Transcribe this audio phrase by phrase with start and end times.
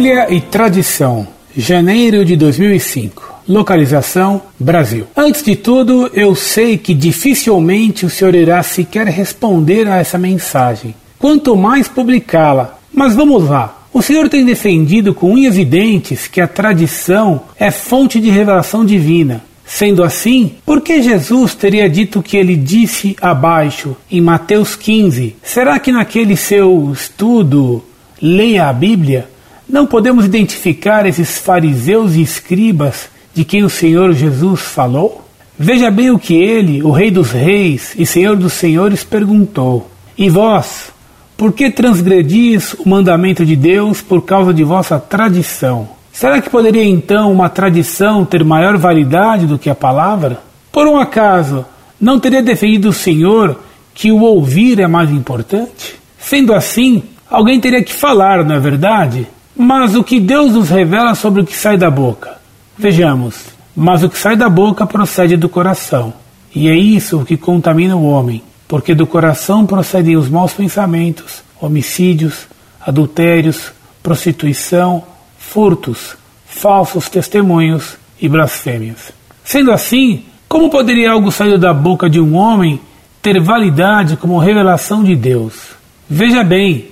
[0.00, 3.42] Bíblia e tradição, janeiro de 2005.
[3.46, 5.06] Localização: Brasil.
[5.14, 10.94] Antes de tudo, eu sei que dificilmente o senhor irá sequer responder a essa mensagem,
[11.18, 12.78] quanto mais publicá-la.
[12.90, 13.78] Mas vamos lá.
[13.92, 18.86] O senhor tem defendido com unhas e dentes que a tradição é fonte de revelação
[18.86, 19.44] divina.
[19.66, 25.36] Sendo assim, por que Jesus teria dito o que ele disse abaixo em Mateus 15?
[25.42, 27.84] Será que naquele seu estudo,
[28.22, 29.28] leia a Bíblia,
[29.70, 35.24] não podemos identificar esses fariseus e escribas de quem o Senhor Jesus falou?
[35.58, 40.28] Veja bem o que ele, o Rei dos Reis e Senhor dos Senhores, perguntou: E
[40.28, 40.90] vós,
[41.36, 45.88] por que transgredis o mandamento de Deus por causa de vossa tradição?
[46.12, 50.40] Será que poderia então uma tradição ter maior validade do que a palavra?
[50.72, 51.64] Por um acaso,
[52.00, 53.58] não teria defendido o Senhor
[53.94, 55.94] que o ouvir é mais importante?
[56.18, 59.26] Sendo assim, alguém teria que falar, não é verdade?
[59.62, 62.38] Mas o que Deus nos revela sobre o que sai da boca?
[62.78, 63.44] Vejamos.
[63.76, 66.14] Mas o que sai da boca procede do coração.
[66.54, 72.46] E é isso que contamina o homem, porque do coração procedem os maus pensamentos, homicídios,
[72.80, 73.70] adultérios,
[74.02, 75.04] prostituição,
[75.36, 76.16] furtos,
[76.46, 79.12] falsos testemunhos e blasfêmias.
[79.44, 82.80] Sendo assim, como poderia algo sair da boca de um homem
[83.20, 85.52] ter validade como revelação de Deus?
[86.08, 86.86] Veja bem,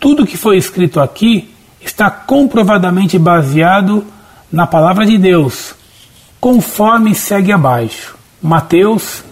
[0.00, 1.50] tudo que foi escrito aqui
[1.88, 4.04] está comprovadamente baseado
[4.50, 5.74] na palavra de Deus,
[6.40, 8.16] conforme segue abaixo.
[8.42, 9.24] Mateus,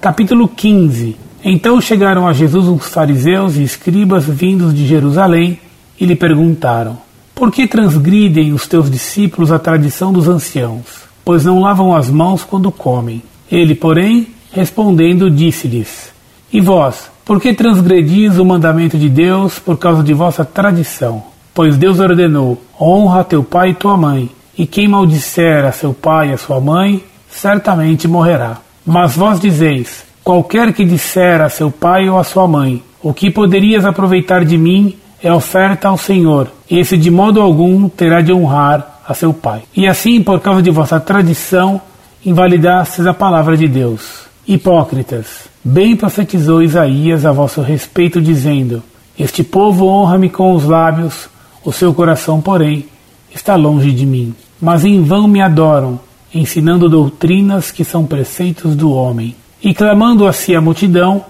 [0.00, 1.16] capítulo 15.
[1.44, 5.58] Então chegaram a Jesus os fariseus e escribas vindos de Jerusalém
[6.00, 6.98] e lhe perguntaram:
[7.34, 10.84] por que transgridem os teus discípulos a tradição dos anciãos?
[11.24, 13.20] Pois não lavam as mãos quando comem.
[13.50, 16.12] Ele, porém, respondendo, disse-lhes:
[16.52, 21.24] E vós, por que transgredis o mandamento de Deus por causa de vossa tradição?
[21.54, 26.30] Pois Deus ordenou: honra teu pai e tua mãe, e quem maldisser a seu pai
[26.30, 28.58] e a sua mãe, certamente morrerá.
[28.84, 33.30] Mas vós dizeis: qualquer que disser a seu pai ou a sua mãe, o que
[33.30, 39.00] poderias aproveitar de mim é oferta ao Senhor, esse de modo algum terá de honrar
[39.06, 39.62] a seu pai.
[39.76, 41.80] E assim, por causa de vossa tradição,
[42.24, 44.22] invalidastes a palavra de Deus.
[44.46, 48.82] Hipócritas, bem profetizou Isaías a vosso respeito, dizendo:
[49.18, 51.28] Este povo honra-me com os lábios,
[51.64, 52.86] o seu coração, porém,
[53.34, 54.34] está longe de mim.
[54.60, 55.98] Mas em vão me adoram,
[56.34, 59.34] ensinando doutrinas que são preceitos do homem.
[59.62, 61.24] E clamando a si a multidão,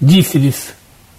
[0.00, 0.74] disse-lhes: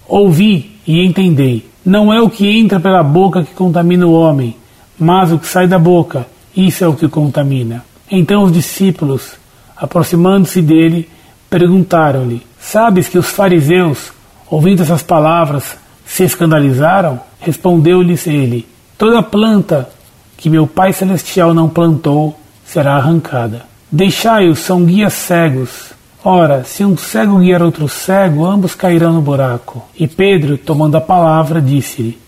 [0.08, 1.68] Ouvi e entendei.
[1.84, 4.56] Não é o que entra pela boca que contamina o homem,
[4.98, 6.26] mas o que sai da boca,
[6.56, 7.84] isso é o que contamina.
[8.10, 9.32] Então os discípulos,
[9.76, 11.08] aproximando-se dele,
[11.48, 14.12] perguntaram-lhe: Sabes que os fariseus,
[14.50, 15.76] ouvindo essas palavras,
[16.06, 17.20] se escandalizaram?
[17.40, 19.88] Respondeu-lhes ele: Toda planta
[20.36, 23.64] que meu Pai Celestial não plantou será arrancada.
[23.90, 25.94] Deixai-os, são guias cegos.
[26.24, 29.84] Ora, se um cego guiar outro cego, ambos cairão no buraco.
[29.96, 32.18] E Pedro, tomando a palavra, disse-lhe: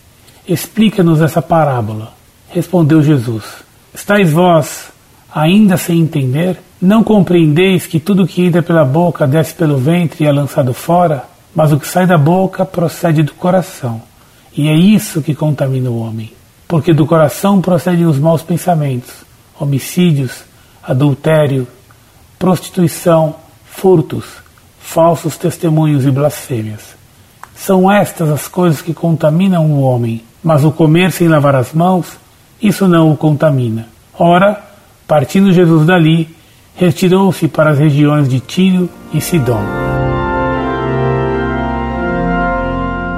[0.46, 2.12] Explica-nos essa parábola.
[2.50, 3.44] Respondeu Jesus:
[3.94, 4.90] Estais vós
[5.34, 6.58] ainda sem entender?
[6.80, 11.24] Não compreendeis que tudo que entra pela boca desce pelo ventre e é lançado fora?
[11.58, 14.00] Mas o que sai da boca procede do coração.
[14.56, 16.32] E é isso que contamina o homem.
[16.68, 19.10] Porque do coração procedem os maus pensamentos,
[19.58, 20.44] homicídios,
[20.80, 21.66] adultério,
[22.38, 23.34] prostituição,
[23.66, 24.24] furtos,
[24.78, 26.94] falsos testemunhos e blasfêmias.
[27.56, 32.06] São estas as coisas que contaminam o homem, mas o comer sem lavar as mãos,
[32.62, 33.88] isso não o contamina.
[34.16, 34.62] Ora,
[35.08, 36.32] partindo Jesus dali,
[36.76, 39.77] retirou-se para as regiões de Tiro e Sidom.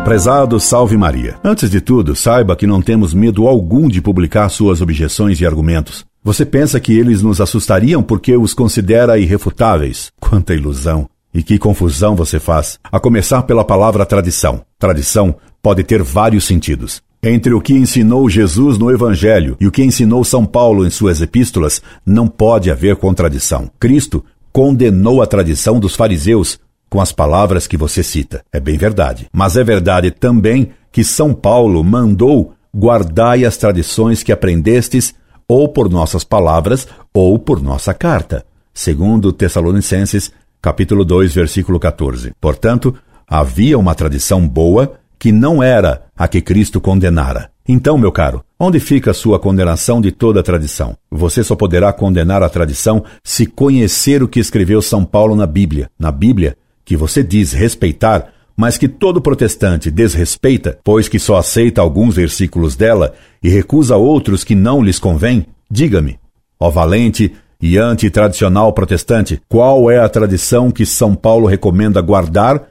[0.04, 1.38] Prezado Salve Maria.
[1.44, 6.04] Antes de tudo, saiba que não temos medo algum de publicar suas objeções e argumentos.
[6.24, 10.10] Você pensa que eles nos assustariam porque os considera irrefutáveis?
[10.18, 11.08] Quanta ilusão!
[11.32, 12.78] E que confusão você faz!
[12.90, 14.62] A começar pela palavra tradição.
[14.78, 17.02] Tradição pode ter vários sentidos.
[17.22, 21.20] Entre o que ensinou Jesus no Evangelho e o que ensinou São Paulo em suas
[21.20, 23.70] epístolas, não pode haver contradição.
[23.78, 26.58] Cristo condenou a tradição dos fariseus
[26.90, 28.44] com as palavras que você cita.
[28.52, 29.28] É bem verdade.
[29.32, 35.14] Mas é verdade também que São Paulo mandou guardai as tradições que aprendestes
[35.48, 38.44] ou por nossas palavras, ou por nossa carta.
[38.72, 40.30] Segundo Tessalonicenses,
[40.62, 42.32] capítulo 2, versículo 14.
[42.40, 42.94] Portanto,
[43.26, 47.50] havia uma tradição boa que não era a que Cristo condenara.
[47.68, 50.96] Então, meu caro, onde fica a sua condenação de toda a tradição?
[51.10, 55.90] Você só poderá condenar a tradição se conhecer o que escreveu São Paulo na Bíblia.
[55.98, 56.56] Na Bíblia,
[56.90, 62.74] que você diz respeitar, mas que todo protestante desrespeita, pois que só aceita alguns versículos
[62.74, 66.18] dela e recusa outros que não lhes convém, diga-me,
[66.58, 67.32] ó valente
[67.62, 72.64] e antitradicional protestante, qual é a tradição que São Paulo recomenda guardar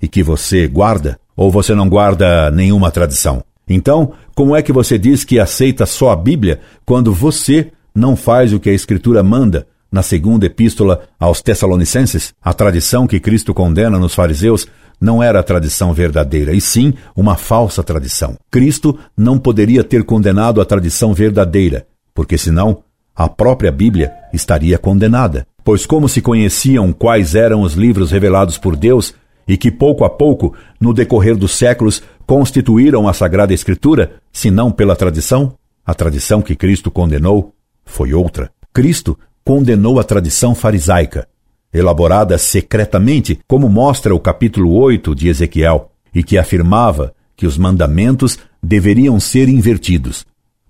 [0.00, 1.20] e que você guarda?
[1.36, 3.44] Ou você não guarda nenhuma tradição?
[3.68, 8.54] Então, como é que você diz que aceita só a Bíblia quando você não faz
[8.54, 9.66] o que a Escritura manda?
[9.90, 14.66] Na segunda epístola aos Tessalonicenses, a tradição que Cristo condena nos fariseus
[15.00, 18.36] não era a tradição verdadeira, e sim uma falsa tradição.
[18.50, 22.82] Cristo não poderia ter condenado a tradição verdadeira, porque senão
[23.14, 25.46] a própria Bíblia estaria condenada.
[25.64, 29.14] Pois, como se conheciam quais eram os livros revelados por Deus
[29.48, 34.70] e que pouco a pouco, no decorrer dos séculos, constituíram a Sagrada Escritura, se não
[34.70, 35.54] pela tradição?
[35.84, 37.54] A tradição que Cristo condenou
[37.84, 38.50] foi outra.
[38.72, 41.28] Cristo condenou a tradição farisaica,
[41.72, 48.40] elaborada secretamente, como mostra o capítulo 8 de Ezequiel, e que afirmava que os mandamentos
[48.60, 50.26] deveriam ser invertidos.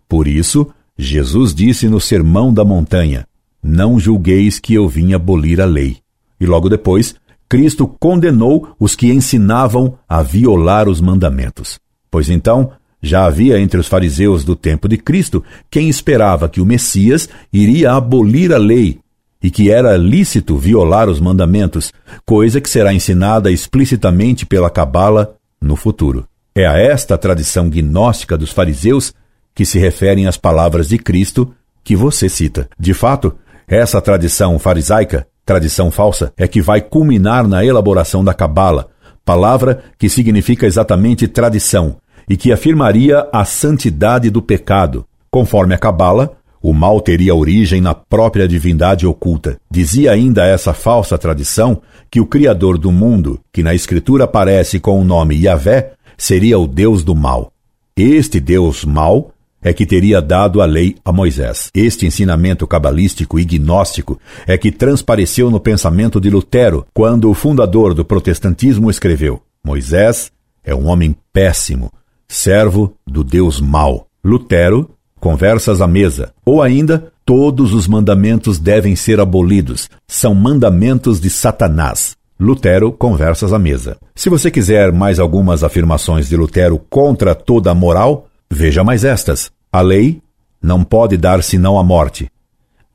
[0.07, 0.69] Por isso,
[0.99, 3.27] Jesus disse no Sermão da Montanha:
[3.63, 5.97] Não julgueis que eu vim abolir a lei.
[6.39, 7.15] E logo depois,
[7.49, 11.79] Cristo condenou os que ensinavam a violar os mandamentos.
[12.11, 16.67] Pois então, já havia entre os fariseus do tempo de Cristo quem esperava que o
[16.67, 18.99] Messias iria abolir a lei
[19.43, 21.93] e que era lícito violar os mandamentos,
[22.25, 26.27] coisa que será ensinada explicitamente pela Cabala no futuro.
[26.55, 29.13] É a esta tradição gnóstica dos fariseus
[29.55, 31.55] que se referem às palavras de Cristo
[31.85, 32.69] que você cita.
[32.79, 33.35] De fato,
[33.69, 38.89] essa tradição farisaica tradição falsa, é que vai culminar na elaboração da Cabala,
[39.25, 45.07] palavra que significa exatamente tradição e que afirmaria a santidade do pecado.
[45.31, 49.57] Conforme a Cabala, o mal teria origem na própria divindade oculta.
[49.71, 51.81] Dizia ainda essa falsa tradição
[52.11, 56.67] que o Criador do mundo, que na Escritura aparece com o nome Yahvé, seria o
[56.67, 57.53] Deus do mal.
[57.97, 59.33] Este Deus mal
[59.63, 61.71] é que teria dado a lei a Moisés.
[61.75, 67.95] Este ensinamento cabalístico e gnóstico é que transpareceu no pensamento de Lutero, quando o fundador
[67.95, 70.31] do protestantismo escreveu: Moisés
[70.63, 71.93] é um homem péssimo,
[72.29, 74.07] servo do Deus mau.
[74.25, 74.91] Lutero,
[75.21, 76.33] conversas à mesa.
[76.45, 79.89] Ou ainda, todos os mandamentos devem ser abolidos.
[80.07, 82.17] São mandamentos de Satanás.
[82.39, 83.97] Lutero, conversas à mesa.
[84.15, 89.51] Se você quiser mais algumas afirmações de Lutero contra toda a moral, veja mais estas.
[89.73, 90.21] A lei
[90.63, 92.31] não pode dar senão a morte.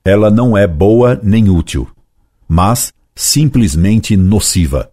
[0.04, 1.88] Ela não é boa nem útil,
[2.48, 4.92] mas simplesmente nociva.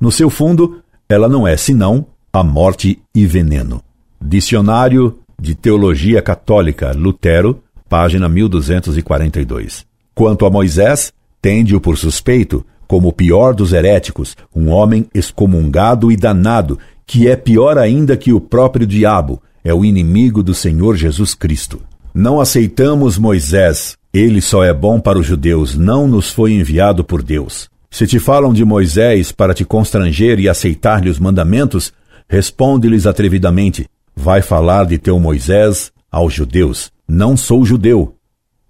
[0.00, 3.82] No seu fundo, ela não é senão a morte e veneno.
[4.22, 9.84] Dicionário de Teologia Católica, Lutero, página 1242.
[10.14, 11.12] Quanto a Moisés,
[11.42, 17.34] tende-o por suspeito como o pior dos heréticos, um homem excomungado e danado, que é
[17.34, 21.80] pior ainda que o próprio diabo, é o inimigo do Senhor Jesus Cristo.
[22.14, 27.22] Não aceitamos Moisés, ele só é bom para os judeus, não nos foi enviado por
[27.22, 27.68] Deus.
[27.90, 31.92] Se te falam de Moisés para te constranger e aceitar-lhe os mandamentos,
[32.30, 36.92] responde-lhes atrevidamente: Vai falar de teu Moisés aos judeus.
[37.06, 38.14] Não sou judeu.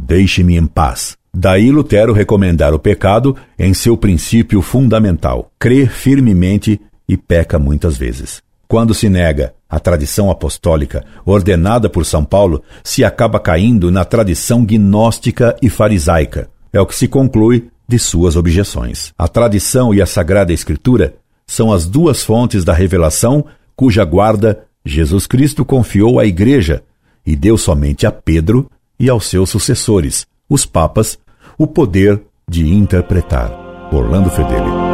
[0.03, 1.17] Deixe-me em paz.
[1.33, 8.43] Daí Lutero recomendar o pecado em seu princípio fundamental: crer firmemente e peca muitas vezes.
[8.67, 14.65] Quando se nega a tradição apostólica ordenada por São Paulo, se acaba caindo na tradição
[14.65, 16.49] gnóstica e farisaica.
[16.73, 19.13] É o que se conclui de suas objeções.
[19.19, 21.17] A tradição e a Sagrada Escritura
[21.51, 26.85] são as duas fontes da revelação cuja guarda Jesus Cristo confiou à Igreja
[27.27, 31.19] e deu somente a Pedro e aos seus sucessores, os papas,
[31.59, 33.51] o poder de interpretar.
[33.93, 34.90] Orlando Fedeli.